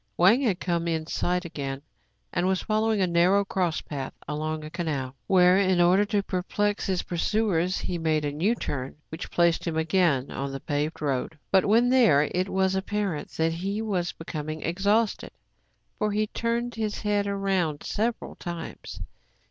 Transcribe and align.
Wang 0.17 0.41
had 0.41 0.59
come 0.59 0.87
in 0.87 1.05
sight 1.05 1.45
again, 1.45 1.83
and 2.33 2.47
was 2.47 2.63
following 2.63 3.01
a 3.01 3.05
narrow 3.05 3.45
cross 3.45 3.81
path 3.81 4.13
along 4.27 4.63
a 4.63 4.71
canal, 4.71 5.15
where, 5.27 5.59
in 5.59 5.79
order 5.79 6.05
to 6.05 6.23
perplex 6.23 6.87
his 6.87 7.03
pursuers, 7.03 7.77
he 7.77 7.99
made 7.99 8.25
a 8.25 8.31
new 8.31 8.55
turn, 8.55 8.95
which 9.09 9.29
placed 9.29 9.67
him 9.67 9.77
again 9.77 10.31
on 10.31 10.51
the 10.51 10.59
paved 10.59 11.03
road. 11.03 11.37
But, 11.51 11.67
when 11.67 11.89
there, 11.89 12.23
it 12.33 12.49
was 12.49 12.73
apparent 12.73 13.29
that 13.37 13.53
he 13.53 13.79
was 13.79 14.11
becoming 14.11 14.63
exhausted; 14.63 15.33
for 15.99 16.11
he 16.11 16.25
turned 16.25 16.73
his 16.73 17.01
head 17.01 17.27
round 17.27 17.83
several 17.83 18.33
times. 18.37 19.01